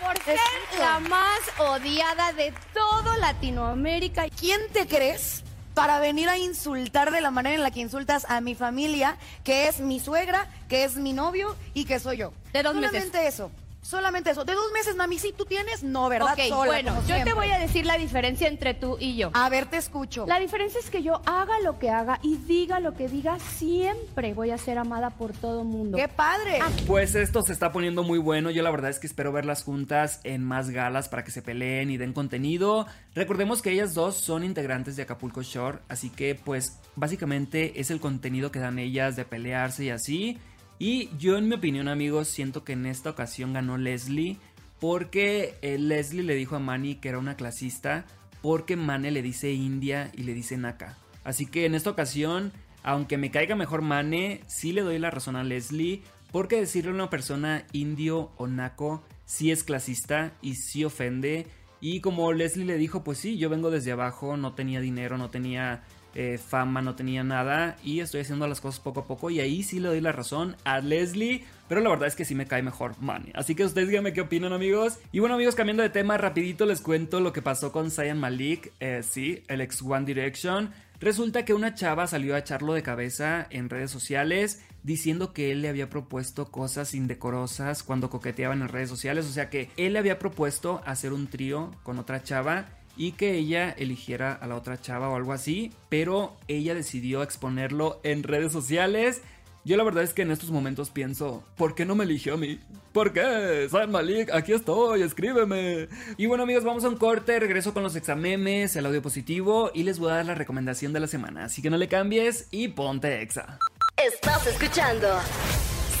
Por 0.00 0.18
ser 0.24 0.38
la 0.78 1.00
más 1.00 1.40
odiada 1.58 2.32
de 2.34 2.52
todo 2.74 3.16
Latinoamérica. 3.16 4.26
¿Quién 4.28 4.60
te 4.72 4.86
crees 4.86 5.42
para 5.74 6.00
venir 6.00 6.28
a 6.28 6.38
insultar 6.38 7.10
de 7.10 7.20
la 7.22 7.30
manera 7.30 7.56
en 7.56 7.62
la 7.62 7.70
que 7.70 7.80
insultas 7.80 8.26
a 8.28 8.40
mi 8.42 8.54
familia, 8.54 9.16
que 9.42 9.68
es 9.68 9.80
mi 9.80 9.98
suegra, 9.98 10.48
que 10.68 10.84
es 10.84 10.96
mi 10.96 11.12
novio 11.14 11.56
y 11.72 11.86
que 11.86 11.98
soy 11.98 12.18
yo? 12.18 12.32
De 12.52 12.62
dos 12.62 12.74
Solamente 12.74 13.18
meses. 13.18 13.34
eso. 13.34 13.50
Solamente 13.86 14.30
eso. 14.30 14.44
De 14.44 14.52
dos 14.52 14.72
meses, 14.72 14.96
mami, 14.96 15.16
sí, 15.16 15.32
tú 15.36 15.44
tienes, 15.44 15.84
no, 15.84 16.08
¿verdad? 16.08 16.32
Ok, 16.32 16.48
Sola, 16.48 16.72
bueno, 16.72 17.02
yo 17.06 17.22
te 17.22 17.32
voy 17.34 17.50
a 17.50 17.58
decir 17.58 17.86
la 17.86 17.96
diferencia 17.96 18.48
entre 18.48 18.74
tú 18.74 18.96
y 18.98 19.16
yo. 19.16 19.30
A 19.32 19.48
ver, 19.48 19.66
te 19.66 19.76
escucho. 19.76 20.26
La 20.26 20.40
diferencia 20.40 20.80
es 20.80 20.90
que 20.90 21.04
yo 21.04 21.22
haga 21.24 21.60
lo 21.60 21.78
que 21.78 21.90
haga 21.90 22.18
y 22.20 22.36
diga 22.36 22.80
lo 22.80 22.94
que 22.94 23.06
diga, 23.06 23.38
siempre 23.38 24.34
voy 24.34 24.50
a 24.50 24.58
ser 24.58 24.78
amada 24.78 25.10
por 25.10 25.32
todo 25.32 25.62
mundo. 25.62 25.98
¡Qué 25.98 26.08
padre! 26.08 26.58
Pues 26.88 27.14
esto 27.14 27.42
se 27.42 27.52
está 27.52 27.70
poniendo 27.70 28.02
muy 28.02 28.18
bueno. 28.18 28.50
Yo 28.50 28.64
la 28.64 28.72
verdad 28.72 28.90
es 28.90 28.98
que 28.98 29.06
espero 29.06 29.30
verlas 29.30 29.62
juntas 29.62 30.18
en 30.24 30.42
más 30.42 30.70
galas 30.70 31.08
para 31.08 31.22
que 31.22 31.30
se 31.30 31.40
peleen 31.40 31.88
y 31.88 31.96
den 31.96 32.12
contenido. 32.12 32.88
Recordemos 33.14 33.62
que 33.62 33.70
ellas 33.70 33.94
dos 33.94 34.16
son 34.16 34.42
integrantes 34.42 34.96
de 34.96 35.04
Acapulco 35.04 35.42
Shore, 35.42 35.78
así 35.88 36.10
que 36.10 36.34
pues 36.34 36.80
básicamente 36.96 37.78
es 37.80 37.92
el 37.92 38.00
contenido 38.00 38.50
que 38.50 38.58
dan 38.58 38.80
ellas 38.80 39.14
de 39.14 39.24
pelearse 39.24 39.84
y 39.84 39.90
así. 39.90 40.40
Y 40.78 41.10
yo 41.18 41.38
en 41.38 41.48
mi 41.48 41.54
opinión 41.54 41.88
amigos 41.88 42.28
siento 42.28 42.64
que 42.64 42.74
en 42.74 42.86
esta 42.86 43.10
ocasión 43.10 43.52
ganó 43.52 43.78
Leslie 43.78 44.36
porque 44.78 45.54
eh, 45.62 45.78
Leslie 45.78 46.22
le 46.22 46.34
dijo 46.34 46.56
a 46.56 46.60
Manny 46.60 46.96
que 46.96 47.08
era 47.08 47.18
una 47.18 47.36
clasista 47.36 48.04
porque 48.42 48.76
Mane 48.76 49.10
le 49.10 49.22
dice 49.22 49.52
India 49.52 50.10
y 50.14 50.22
le 50.22 50.34
dice 50.34 50.56
Naka. 50.56 50.96
Así 51.24 51.46
que 51.46 51.64
en 51.64 51.74
esta 51.74 51.90
ocasión, 51.90 52.52
aunque 52.82 53.18
me 53.18 53.30
caiga 53.30 53.56
mejor 53.56 53.82
Mane, 53.82 54.42
sí 54.46 54.72
le 54.72 54.82
doy 54.82 54.98
la 54.98 55.10
razón 55.10 55.34
a 55.34 55.44
Leslie 55.44 56.02
porque 56.30 56.60
decirle 56.60 56.90
a 56.90 56.94
una 56.94 57.10
persona 57.10 57.64
indio 57.72 58.30
o 58.36 58.46
naco 58.46 59.02
sí 59.24 59.50
es 59.50 59.64
clasista 59.64 60.32
y 60.42 60.54
sí 60.54 60.84
ofende. 60.84 61.46
Y 61.80 62.00
como 62.00 62.32
Leslie 62.32 62.64
le 62.64 62.78
dijo, 62.78 63.04
pues 63.04 63.18
sí, 63.18 63.36
yo 63.38 63.50
vengo 63.50 63.70
desde 63.70 63.92
abajo, 63.92 64.36
no 64.36 64.54
tenía 64.54 64.80
dinero, 64.80 65.18
no 65.18 65.30
tenía 65.30 65.82
eh, 66.18 66.38
fama, 66.38 66.80
no 66.80 66.94
tenía 66.94 67.22
nada 67.22 67.76
y 67.84 68.00
estoy 68.00 68.22
haciendo 68.22 68.48
las 68.48 68.62
cosas 68.62 68.80
poco 68.80 69.00
a 69.00 69.06
poco 69.06 69.28
y 69.28 69.40
ahí 69.40 69.62
sí 69.62 69.80
le 69.80 69.88
doy 69.88 70.00
la 70.00 70.12
razón 70.12 70.56
a 70.64 70.80
Leslie, 70.80 71.44
pero 71.68 71.82
la 71.82 71.90
verdad 71.90 72.08
es 72.08 72.16
que 72.16 72.24
sí 72.24 72.34
me 72.34 72.46
cae 72.46 72.62
mejor 72.62 72.94
Manny. 73.02 73.32
Así 73.34 73.54
que 73.54 73.66
ustedes 73.66 73.88
díganme 73.88 74.14
qué 74.14 74.22
opinan 74.22 74.54
amigos. 74.54 74.98
Y 75.12 75.18
bueno 75.18 75.34
amigos, 75.34 75.54
cambiando 75.54 75.82
de 75.82 75.90
tema, 75.90 76.16
rapidito 76.16 76.64
les 76.64 76.80
cuento 76.80 77.20
lo 77.20 77.34
que 77.34 77.42
pasó 77.42 77.70
con 77.70 77.90
Zayn 77.90 78.16
Malik, 78.16 78.72
eh, 78.80 79.02
sí, 79.02 79.42
el 79.48 79.60
ex 79.60 79.82
One 79.82 80.06
Direction. 80.06 80.72
Resulta 81.00 81.44
que 81.44 81.52
una 81.52 81.74
chava 81.74 82.06
salió 82.06 82.34
a 82.34 82.38
echarlo 82.38 82.72
de 82.72 82.82
cabeza 82.82 83.46
en 83.50 83.68
redes 83.68 83.90
sociales 83.90 84.64
diciendo 84.82 85.34
que 85.34 85.50
él 85.52 85.60
le 85.60 85.68
había 85.68 85.90
propuesto 85.90 86.50
cosas 86.50 86.94
indecorosas 86.94 87.82
cuando 87.82 88.08
coqueteaban 88.08 88.62
en 88.62 88.68
redes 88.68 88.88
sociales, 88.88 89.26
o 89.26 89.32
sea 89.32 89.50
que 89.50 89.68
él 89.76 89.92
le 89.92 89.98
había 89.98 90.18
propuesto 90.18 90.80
hacer 90.86 91.12
un 91.12 91.26
trío 91.26 91.72
con 91.82 91.98
otra 91.98 92.22
chava 92.22 92.75
y 92.96 93.12
que 93.12 93.34
ella 93.34 93.70
eligiera 93.70 94.32
a 94.32 94.46
la 94.46 94.56
otra 94.56 94.80
chava 94.80 95.08
o 95.08 95.16
algo 95.16 95.32
así, 95.32 95.72
pero 95.88 96.36
ella 96.48 96.74
decidió 96.74 97.22
exponerlo 97.22 98.00
en 98.02 98.22
redes 98.22 98.52
sociales. 98.52 99.22
Yo 99.64 99.76
la 99.76 99.82
verdad 99.82 100.04
es 100.04 100.14
que 100.14 100.22
en 100.22 100.30
estos 100.30 100.50
momentos 100.50 100.90
pienso, 100.90 101.42
¿por 101.56 101.74
qué 101.74 101.84
no 101.84 101.96
me 101.96 102.04
eligió 102.04 102.34
a 102.34 102.36
mí? 102.36 102.60
¿Por 102.92 103.12
qué? 103.12 103.68
San 103.70 103.90
Malik, 103.90 104.30
aquí 104.32 104.52
estoy, 104.52 105.02
escríbeme. 105.02 105.88
Y 106.16 106.26
bueno 106.26 106.44
amigos, 106.44 106.64
vamos 106.64 106.84
a 106.84 106.88
un 106.88 106.96
corte, 106.96 107.38
regreso 107.40 107.74
con 107.74 107.82
los 107.82 107.96
examemes, 107.96 108.76
el 108.76 108.86
audio 108.86 109.02
positivo 109.02 109.70
y 109.74 109.82
les 109.82 109.98
voy 109.98 110.12
a 110.12 110.16
dar 110.16 110.26
la 110.26 110.34
recomendación 110.34 110.92
de 110.92 111.00
la 111.00 111.08
semana. 111.08 111.46
Así 111.46 111.62
que 111.62 111.70
no 111.70 111.76
le 111.76 111.88
cambies 111.88 112.46
y 112.52 112.68
ponte 112.68 113.20
exa. 113.20 113.58
Estás 113.96 114.46
escuchando 114.46 115.08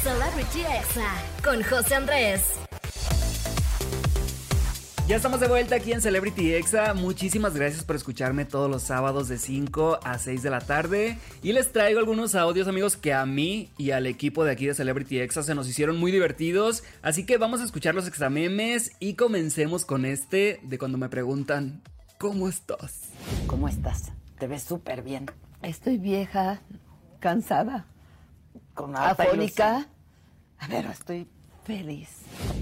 Celebrity 0.02 0.60
Exa 0.60 1.12
con 1.42 1.62
José 1.64 1.96
Andrés. 1.96 2.65
Ya 5.08 5.14
estamos 5.16 5.38
de 5.38 5.46
vuelta 5.46 5.76
aquí 5.76 5.92
en 5.92 6.00
Celebrity 6.00 6.52
Exa. 6.54 6.92
Muchísimas 6.92 7.54
gracias 7.54 7.84
por 7.84 7.94
escucharme 7.94 8.44
todos 8.44 8.68
los 8.68 8.82
sábados 8.82 9.28
de 9.28 9.38
5 9.38 10.00
a 10.02 10.18
6 10.18 10.42
de 10.42 10.50
la 10.50 10.60
tarde. 10.60 11.16
Y 11.44 11.52
les 11.52 11.70
traigo 11.70 12.00
algunos 12.00 12.34
audios, 12.34 12.66
amigos, 12.66 12.96
que 12.96 13.14
a 13.14 13.24
mí 13.24 13.70
y 13.78 13.92
al 13.92 14.06
equipo 14.06 14.42
de 14.44 14.50
aquí 14.50 14.66
de 14.66 14.74
Celebrity 14.74 15.20
Exa 15.20 15.44
se 15.44 15.54
nos 15.54 15.68
hicieron 15.68 15.96
muy 15.96 16.10
divertidos. 16.10 16.82
Así 17.02 17.24
que 17.24 17.38
vamos 17.38 17.60
a 17.60 17.64
escuchar 17.64 17.94
los 17.94 18.08
examemes 18.08 18.96
y 18.98 19.14
comencemos 19.14 19.84
con 19.84 20.04
este 20.06 20.58
de 20.64 20.76
cuando 20.76 20.98
me 20.98 21.08
preguntan, 21.08 21.82
¿cómo 22.18 22.48
estás? 22.48 23.02
¿Cómo 23.46 23.68
estás? 23.68 24.10
Te 24.40 24.48
ves 24.48 24.64
súper 24.64 25.02
bien. 25.02 25.26
Estoy 25.62 25.98
vieja, 25.98 26.60
cansada, 27.20 27.86
Con 28.74 28.96
afónica, 28.96 29.86
ilusión. 29.86 29.86
pero 30.68 30.90
estoy 30.90 31.28
feliz. 31.66 32.08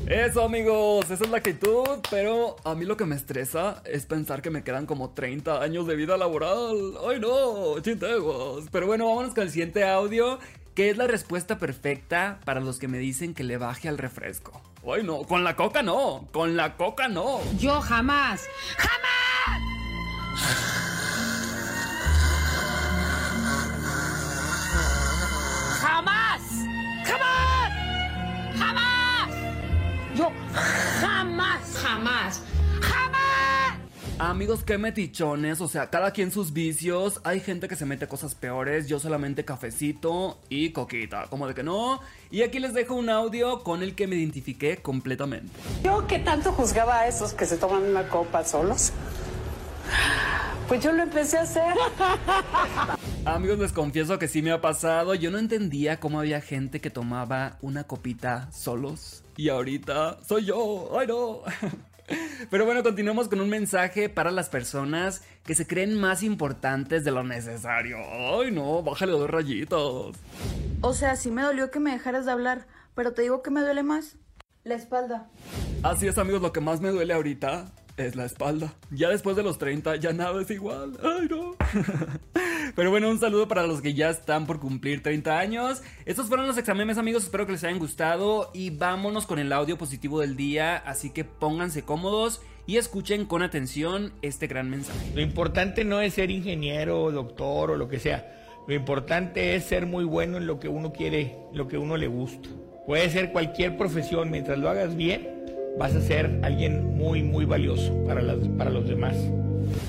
Eso 0.06 0.42
amigos, 0.42 1.10
esa 1.10 1.24
es 1.24 1.30
la 1.30 1.38
actitud, 1.38 2.00
pero 2.10 2.56
a 2.64 2.74
mí 2.74 2.84
lo 2.84 2.96
que 2.96 3.04
me 3.04 3.16
estresa 3.16 3.82
es 3.84 4.06
pensar 4.06 4.42
que 4.42 4.50
me 4.50 4.64
quedan 4.64 4.86
como 4.86 5.10
30 5.10 5.62
años 5.62 5.86
de 5.86 5.96
vida 5.96 6.16
laboral. 6.16 6.94
Ay 7.08 7.20
no, 7.20 7.78
chintegos. 7.80 8.64
Pero 8.70 8.86
bueno, 8.86 9.06
vámonos 9.06 9.34
con 9.34 9.44
el 9.44 9.50
siguiente 9.50 9.84
audio, 9.84 10.38
que 10.74 10.90
es 10.90 10.96
la 10.96 11.06
respuesta 11.06 11.58
perfecta 11.58 12.40
para 12.44 12.60
los 12.60 12.78
que 12.78 12.88
me 12.88 12.98
dicen 12.98 13.34
que 13.34 13.44
le 13.44 13.58
baje 13.58 13.88
al 13.88 13.98
refresco. 13.98 14.60
Ay 14.86 15.02
no, 15.02 15.22
con 15.22 15.44
la 15.44 15.56
coca 15.56 15.82
no, 15.82 16.26
con 16.32 16.56
la 16.56 16.76
coca 16.76 17.08
no. 17.08 17.40
Yo 17.58 17.80
jamás, 17.80 18.46
jamás, 18.76 19.62
Amigos, 34.20 34.62
qué 34.62 34.78
metichones, 34.78 35.60
o 35.60 35.66
sea, 35.66 35.90
cada 35.90 36.12
quien 36.12 36.30
sus 36.30 36.52
vicios. 36.52 37.20
Hay 37.24 37.40
gente 37.40 37.66
que 37.66 37.74
se 37.74 37.84
mete 37.84 38.06
cosas 38.06 38.36
peores, 38.36 38.86
yo 38.86 39.00
solamente 39.00 39.44
cafecito 39.44 40.38
y 40.48 40.70
coquita, 40.70 41.26
como 41.30 41.48
de 41.48 41.54
que 41.54 41.64
no. 41.64 42.00
Y 42.30 42.42
aquí 42.42 42.60
les 42.60 42.74
dejo 42.74 42.94
un 42.94 43.10
audio 43.10 43.64
con 43.64 43.82
el 43.82 43.96
que 43.96 44.06
me 44.06 44.14
identifiqué 44.14 44.76
completamente. 44.76 45.50
Yo 45.82 46.06
que 46.06 46.20
tanto 46.20 46.52
juzgaba 46.52 47.00
a 47.00 47.08
esos 47.08 47.34
que 47.34 47.44
se 47.44 47.56
toman 47.56 47.82
una 47.82 48.08
copa 48.08 48.44
solos, 48.44 48.92
pues 50.68 50.80
yo 50.80 50.92
lo 50.92 51.02
empecé 51.02 51.38
a 51.38 51.42
hacer. 51.42 51.74
Amigos, 53.24 53.58
les 53.58 53.72
confieso 53.72 54.16
que 54.20 54.28
sí 54.28 54.42
me 54.42 54.52
ha 54.52 54.60
pasado. 54.60 55.16
Yo 55.16 55.32
no 55.32 55.38
entendía 55.38 55.98
cómo 55.98 56.20
había 56.20 56.40
gente 56.40 56.80
que 56.80 56.90
tomaba 56.90 57.58
una 57.62 57.82
copita 57.82 58.48
solos. 58.52 59.24
Y 59.36 59.48
ahorita 59.48 60.18
soy 60.24 60.44
yo. 60.44 60.96
¡Ay 60.96 61.08
no! 61.08 61.40
Pero 62.50 62.64
bueno, 62.64 62.82
continuamos 62.82 63.28
con 63.28 63.40
un 63.40 63.48
mensaje 63.48 64.08
para 64.08 64.30
las 64.30 64.48
personas 64.48 65.22
que 65.44 65.54
se 65.54 65.66
creen 65.66 65.98
más 65.98 66.22
importantes 66.22 67.04
de 67.04 67.10
lo 67.10 67.22
necesario. 67.24 67.98
¡Ay 67.98 68.50
no! 68.50 68.82
Bájale 68.82 69.12
dos 69.12 69.30
rayitos. 69.30 70.16
O 70.80 70.92
sea, 70.94 71.16
sí 71.16 71.30
me 71.30 71.42
dolió 71.42 71.70
que 71.70 71.80
me 71.80 71.92
dejaras 71.92 72.26
de 72.26 72.32
hablar, 72.32 72.66
pero 72.94 73.12
te 73.12 73.22
digo 73.22 73.42
que 73.42 73.50
me 73.50 73.62
duele 73.62 73.82
más. 73.82 74.16
La 74.64 74.74
espalda. 74.74 75.28
Así 75.82 76.06
es, 76.06 76.16
amigos, 76.18 76.42
lo 76.42 76.52
que 76.52 76.60
más 76.60 76.80
me 76.80 76.90
duele 76.90 77.12
ahorita 77.12 77.72
es 77.96 78.16
la 78.16 78.24
espalda. 78.24 78.74
Ya 78.90 79.08
después 79.08 79.36
de 79.36 79.42
los 79.42 79.58
30 79.58 79.96
ya 79.96 80.12
nada 80.12 80.40
es 80.40 80.50
igual. 80.50 80.98
¡Ay 81.02 81.28
no! 81.28 81.56
Pero 82.74 82.90
bueno, 82.90 83.08
un 83.08 83.20
saludo 83.20 83.46
para 83.46 83.66
los 83.66 83.80
que 83.80 83.94
ya 83.94 84.10
están 84.10 84.46
por 84.46 84.58
cumplir 84.58 85.02
30 85.02 85.38
años. 85.38 85.82
Estos 86.06 86.26
fueron 86.26 86.46
los 86.46 86.58
exámenes, 86.58 86.98
amigos. 86.98 87.24
Espero 87.24 87.46
que 87.46 87.52
les 87.52 87.62
hayan 87.64 87.78
gustado. 87.78 88.50
Y 88.52 88.70
vámonos 88.70 89.26
con 89.26 89.38
el 89.38 89.52
audio 89.52 89.78
positivo 89.78 90.20
del 90.20 90.36
día. 90.36 90.76
Así 90.76 91.10
que 91.10 91.24
pónganse 91.24 91.82
cómodos 91.82 92.40
y 92.66 92.78
escuchen 92.78 93.26
con 93.26 93.42
atención 93.42 94.12
este 94.22 94.46
gran 94.46 94.70
mensaje. 94.70 95.12
Lo 95.14 95.20
importante 95.20 95.84
no 95.84 96.00
es 96.00 96.14
ser 96.14 96.30
ingeniero, 96.30 97.12
doctor 97.12 97.70
o 97.70 97.76
lo 97.76 97.88
que 97.88 98.00
sea. 98.00 98.30
Lo 98.66 98.74
importante 98.74 99.54
es 99.54 99.64
ser 99.64 99.86
muy 99.86 100.04
bueno 100.04 100.38
en 100.38 100.46
lo 100.46 100.58
que 100.58 100.68
uno 100.68 100.92
quiere, 100.92 101.36
lo 101.52 101.68
que 101.68 101.78
uno 101.78 101.96
le 101.96 102.06
gusta. 102.06 102.48
Puede 102.86 103.10
ser 103.10 103.32
cualquier 103.32 103.76
profesión, 103.76 104.30
mientras 104.30 104.58
lo 104.58 104.68
hagas 104.68 104.96
bien, 104.96 105.28
vas 105.78 105.94
a 105.94 106.00
ser 106.00 106.40
alguien 106.42 106.96
muy, 106.96 107.22
muy 107.22 107.44
valioso 107.44 107.94
para, 108.04 108.22
las, 108.22 108.38
para 108.56 108.70
los 108.70 108.88
demás. 108.88 109.16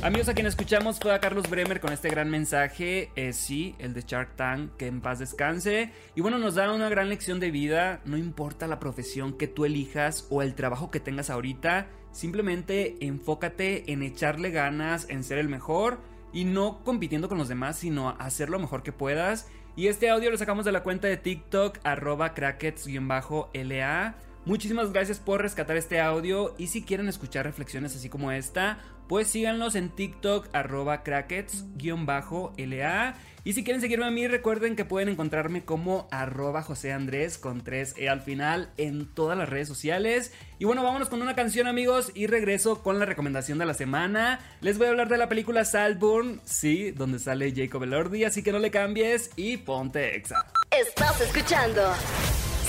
Amigos, 0.02 0.30
a 0.30 0.34
quien 0.36 0.46
escuchamos 0.46 1.00
fue 1.00 1.14
a 1.14 1.20
Carlos 1.20 1.50
Bremer 1.50 1.80
con 1.80 1.92
este 1.92 2.10
gran 2.10 2.30
mensaje. 2.30 3.10
Eh, 3.16 3.34
sí, 3.34 3.76
el 3.80 3.94
de 3.94 4.02
Shark 4.02 4.36
Tank, 4.36 4.76
que 4.78 4.86
en 4.88 5.02
paz 5.02 5.18
descanse. 5.18 5.92
Y 6.14 6.22
bueno, 6.22 6.38
nos 6.38 6.56
da 6.56 6.72
una 6.72 6.90
gran 6.90 7.10
lección 7.10 7.40
de 7.40 7.50
vida. 7.50 8.02
No 8.06 8.16
importa 8.16 8.68
la 8.68 8.80
profesión 8.80 9.38
que 9.38 9.48
tú 9.48 9.66
elijas 9.66 10.28
o 10.30 10.44
el 10.44 10.54
trabajo 10.54 10.92
que 10.92 11.00
tengas 11.00 11.30
ahorita, 11.30 11.88
simplemente 12.12 12.98
enfócate 13.02 13.92
en 13.92 14.04
echarle 14.04 14.52
ganas, 14.52 15.10
en 15.10 15.24
ser 15.24 15.40
el 15.40 15.50
mejor 15.50 16.00
y 16.32 16.44
no 16.44 16.84
compitiendo 16.84 17.28
con 17.28 17.38
los 17.38 17.48
demás, 17.48 17.78
sino 17.78 18.10
hacer 18.20 18.50
lo 18.50 18.60
mejor 18.60 18.84
que 18.84 18.92
puedas. 18.92 19.48
Y 19.76 19.88
este 19.88 20.10
audio 20.10 20.32
lo 20.32 20.38
sacamos 20.38 20.66
de 20.66 20.72
la 20.72 20.84
cuenta 20.84 21.08
de 21.08 21.18
TikTok, 21.18 21.80
arroba 21.84 22.34
crackets-la. 22.34 24.16
Muchísimas 24.46 24.94
gracias 24.94 25.18
por 25.18 25.42
rescatar 25.42 25.76
este 25.76 26.00
audio 26.00 26.54
y 26.60 26.68
si 26.68 26.84
quieren 26.84 27.10
escuchar 27.10 27.46
reflexiones 27.46 27.96
así 27.96 28.10
como 28.10 28.32
esta, 28.32 28.78
pues 29.08 29.28
síganlos 29.28 29.74
en 29.74 29.90
TikTok 29.90 30.50
arroba 30.54 31.02
crackets-la. 31.02 33.16
Y 33.44 33.54
si 33.54 33.64
quieren 33.64 33.82
seguirme 33.82 34.06
a 34.06 34.12
mí, 34.12 34.28
recuerden 34.28 34.76
que 34.76 34.86
pueden 34.86 35.10
encontrarme 35.10 35.66
como 35.66 36.08
arroba 36.12 36.62
José 36.62 36.94
Andrés 36.94 37.40
con 37.40 37.64
3E 37.64 38.08
al 38.08 38.22
final 38.22 38.70
en 38.78 39.08
todas 39.08 39.36
las 39.36 39.50
redes 39.50 39.68
sociales. 39.68 40.32
Y 40.60 40.66
bueno, 40.66 40.84
vámonos 40.84 41.10
con 41.10 41.24
una 41.24 41.34
canción 41.34 41.66
amigos 41.66 42.12
y 42.14 42.28
regreso 42.28 42.84
con 42.84 43.00
la 43.00 43.06
recomendación 43.06 43.58
de 43.58 43.66
la 43.66 43.74
semana. 43.74 44.40
Les 44.62 44.78
voy 44.78 44.88
a 44.88 44.90
hablar 44.92 45.10
de 45.10 45.18
la 45.18 45.28
película 45.28 45.66
Saltburn, 45.66 46.40
sí, 46.44 46.92
donde 46.92 47.18
sale 47.18 47.52
Jacob 47.56 47.82
Elordi, 47.82 48.26
así 48.26 48.44
que 48.44 48.52
no 48.52 48.60
le 48.60 48.70
cambies 48.70 49.32
y 49.36 49.58
ponte 49.58 50.16
exa. 50.16 50.46
Estás 50.72 51.20
escuchando 51.22 51.82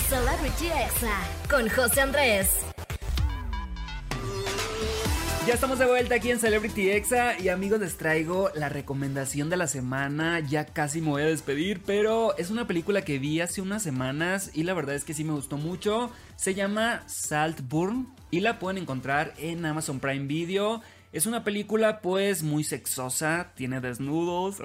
Celebrity 0.09 0.67
Exa 0.67 1.19
con 1.49 1.67
José 1.67 1.99
Andrés. 1.99 2.61
Ya 5.45 5.53
estamos 5.53 5.79
de 5.79 5.85
vuelta 5.85 6.15
aquí 6.15 6.31
en 6.31 6.39
Celebrity 6.39 6.91
Exa 6.91 7.37
y 7.37 7.49
amigos 7.49 7.81
les 7.81 7.97
traigo 7.97 8.49
la 8.55 8.69
recomendación 8.69 9.49
de 9.49 9.57
la 9.57 9.67
semana. 9.67 10.39
Ya 10.39 10.63
casi 10.63 11.01
me 11.01 11.09
voy 11.09 11.23
a 11.23 11.25
despedir, 11.25 11.81
pero 11.85 12.37
es 12.37 12.49
una 12.51 12.67
película 12.67 13.01
que 13.01 13.19
vi 13.19 13.41
hace 13.41 13.59
unas 13.59 13.83
semanas 13.83 14.51
y 14.53 14.63
la 14.63 14.73
verdad 14.73 14.95
es 14.95 15.03
que 15.03 15.13
sí 15.13 15.25
me 15.25 15.33
gustó 15.33 15.57
mucho. 15.57 16.09
Se 16.37 16.53
llama 16.53 17.03
Saltburn 17.07 18.07
y 18.31 18.39
la 18.39 18.59
pueden 18.59 18.81
encontrar 18.81 19.33
en 19.37 19.65
Amazon 19.65 19.99
Prime 19.99 20.25
Video. 20.25 20.81
Es 21.13 21.25
una 21.25 21.43
película 21.43 22.01
pues 22.01 22.43
muy 22.43 22.63
sexosa, 22.63 23.51
tiene 23.55 23.79
desnudos, 23.79 24.57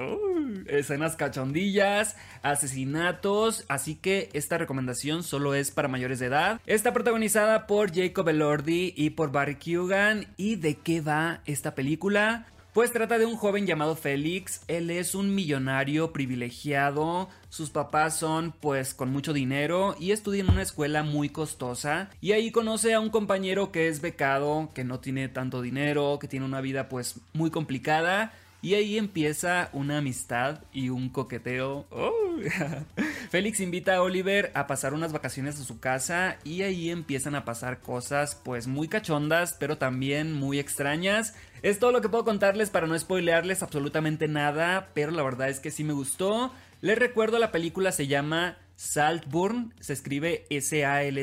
escenas 0.67 1.15
cachondillas, 1.15 2.17
asesinatos, 2.43 3.65
así 3.69 3.95
que 3.95 4.29
esta 4.33 4.59
recomendación 4.59 5.23
solo 5.23 5.55
es 5.55 5.71
para 5.71 5.89
mayores 5.89 6.19
de 6.19 6.27
edad. 6.27 6.61
Está 6.67 6.93
protagonizada 6.93 7.67
por 7.67 7.95
Jacob 7.95 8.29
Elordi 8.29 8.93
y 8.97 9.11
por 9.11 9.31
Barry 9.31 9.55
Keoghan. 9.55 10.27
¿Y 10.37 10.57
de 10.57 10.75
qué 10.75 11.01
va 11.01 11.41
esta 11.47 11.75
película? 11.75 12.47
Pues 12.73 12.91
trata 12.91 13.19
de 13.19 13.27
un 13.27 13.37
joven 13.37 13.67
llamado 13.67 13.97
Félix, 13.97 14.63
él 14.67 14.89
es 14.89 15.15
un 15.15 15.35
millonario 15.35 16.15
privilegiado, 16.15 17.29
sus 17.51 17.69
papás 17.69 18.17
son 18.17 18.55
pues 18.61 18.95
con 18.95 19.11
mucho 19.11 19.35
dinero 19.35 19.95
y 20.01 20.13
estudia 20.13 20.41
en 20.41 20.49
una 20.49 20.63
escuela 20.63 21.03
muy 21.03 21.29
costosa. 21.29 22.09
Y 22.23 22.33
ahí 22.33 22.51
conoce 22.51 22.95
a 22.95 23.01
un 23.01 23.11
compañero 23.11 23.73
que 23.73 23.89
es 23.89 24.01
becado, 24.01 24.71
que 24.73 24.85
no 24.85 25.01
tiene 25.01 25.29
tanto 25.29 25.61
dinero, 25.61 26.19
que 26.19 26.29
tiene 26.29 26.47
una 26.47 26.63
vida 26.63 26.89
pues 26.89 27.17
muy 27.35 27.51
complicada 27.51 28.33
y 28.63 28.75
ahí 28.75 28.97
empieza 28.97 29.69
una 29.73 29.99
amistad 29.99 30.63
y 30.73 30.89
un 30.89 31.09
coqueteo. 31.09 31.85
¡Oh! 31.91 32.37
Félix 33.31 33.61
invita 33.61 33.97
a 33.97 34.03
Oliver 34.03 34.53
a 34.55 34.67
pasar 34.69 34.95
unas 34.95 35.13
vacaciones 35.13 35.61
a 35.61 35.65
su 35.65 35.81
casa 35.81 36.39
y 36.45 36.63
ahí 36.63 36.91
empiezan 36.91 37.35
a 37.35 37.45
pasar 37.45 37.81
cosas 37.81 38.41
pues 38.43 38.67
muy 38.69 38.89
cachondas 38.89 39.57
pero 39.59 39.79
también 39.79 40.33
muy 40.33 40.61
extrañas. 40.61 41.35
Es 41.63 41.81
todo 41.81 41.93
lo 41.93 42.01
que 42.01 42.09
puedo 42.09 42.25
contarles 42.25 42.71
para 42.71 42.87
no 42.87 42.99
spoilearles 42.99 43.63
absolutamente 43.63 44.29
nada, 44.29 44.89
pero 44.95 45.11
la 45.11 45.23
verdad 45.23 45.49
es 45.49 45.61
que 45.61 45.71
sí 45.71 45.85
me 45.85 45.93
gustó. 45.93 46.53
Les 46.81 46.99
recuerdo 46.99 47.39
la 47.39 47.53
película 47.53 47.93
se 47.93 48.07
llama 48.07 48.59
Saltburn, 48.77 49.75
se 49.81 49.93
escribe 49.93 50.47
S-A-L-T-B-U-R-N 50.51 51.21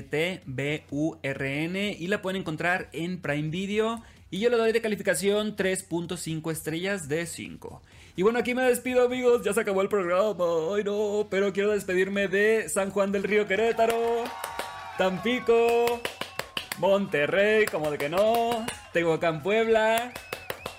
y 2.00 2.08
la 2.08 2.22
pueden 2.22 2.42
encontrar 2.42 2.90
en 2.94 3.22
Prime 3.22 3.50
Video. 3.50 4.02
Y 4.32 4.40
yo 4.40 4.50
le 4.50 4.58
doy 4.58 4.72
de 4.72 4.82
calificación 4.82 5.56
3.5 5.56 6.52
estrellas 6.52 7.10
de 7.10 7.26
5. 7.26 7.82
Y 8.16 8.22
bueno, 8.22 8.38
aquí 8.38 8.54
me 8.54 8.64
despido 8.64 9.06
amigos, 9.06 9.44
ya 9.44 9.54
se 9.54 9.62
acabó 9.62 9.82
el 9.82 9.90
programa, 9.90 10.46
ay 10.76 10.84
no, 10.84 11.28
pero 11.32 11.52
quiero 11.52 11.72
despedirme 11.72 12.28
de 12.28 12.70
San 12.70 12.92
Juan 12.92 13.12
del 13.12 13.24
Río 13.24 13.48
Querétaro, 13.48 14.26
Tampico, 14.98 16.02
Monterrey, 16.78 17.66
como 17.66 17.90
de 17.90 17.98
que 17.98 18.10
no, 18.10 18.66
Tehuacán 18.94 19.42
Puebla, 19.42 20.14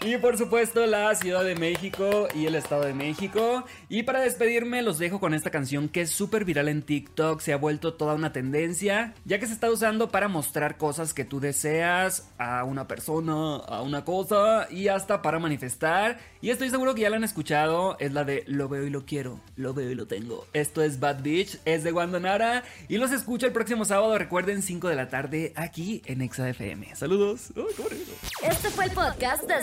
y 0.02 0.16
por 0.16 0.38
supuesto 0.38 0.87
la 0.87 1.14
Ciudad 1.14 1.45
de 1.45 1.54
México 1.54 2.28
y 2.35 2.47
el 2.47 2.54
Estado 2.54 2.85
de 2.85 2.95
México. 2.95 3.64
Y 3.88 4.02
para 4.04 4.21
despedirme 4.21 4.83
los 4.83 4.99
dejo 4.99 5.21
con 5.21 5.35
esta 5.35 5.50
canción 5.50 5.88
que 5.88 6.02
es 6.02 6.11
súper 6.11 6.45
viral 6.45 6.69
en 6.69 6.83
TikTok, 6.83 7.40
se 7.40 7.52
ha 7.52 7.57
vuelto 7.57 7.95
toda 7.95 8.14
una 8.14 8.33
tendencia, 8.33 9.14
ya 9.26 9.38
que 9.38 9.47
se 9.47 9.52
está 9.52 9.71
usando 9.71 10.11
para 10.11 10.28
mostrar 10.28 10.78
cosas 10.78 11.12
que 11.12 11.25
tú 11.25 11.38
deseas 11.38 12.30
a 12.38 12.64
una 12.64 12.88
persona, 12.88 13.57
a 13.57 13.83
una 13.83 14.04
cosa 14.04 14.69
y 14.71 14.88
hasta 14.88 15.21
para 15.21 15.38
manifestar. 15.38 16.19
Y 16.40 16.49
estoy 16.49 16.71
seguro 16.71 16.95
que 16.95 17.02
ya 17.02 17.11
la 17.11 17.16
han 17.16 17.25
escuchado, 17.25 17.99
es 17.99 18.12
la 18.14 18.25
de 18.25 18.45
Lo 18.47 18.69
veo 18.69 18.85
y 18.85 18.90
lo 18.90 19.04
quiero, 19.04 19.40
lo 19.57 19.75
veo 19.75 19.90
y 19.90 19.95
lo 19.95 20.07
tengo. 20.07 20.47
Esto 20.54 20.83
es 20.83 20.99
Bad 20.99 21.23
Bitch, 21.23 21.59
es 21.66 21.85
de 21.85 21.90
Guandanara 21.90 22.64
y 22.88 22.97
los 22.97 23.12
escucho 23.12 23.47
el 23.47 23.52
próximo 23.52 23.85
sábado, 23.85 24.16
recuerden 24.16 24.62
5 24.62 24.88
de 24.88 24.97
la 24.97 25.09
tarde 25.11 25.52
aquí 25.57 26.00
en 26.07 26.23
Exa 26.23 26.49
FM. 26.49 26.97
Saludos. 26.97 27.52
Ay, 27.54 27.64
qué. 27.76 28.49
Este 28.49 28.71
fue 28.71 28.87
el 28.87 28.92
podcast 28.92 29.42
de 29.42 29.62